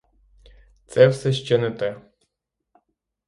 [0.85, 2.01] Це все ще не те.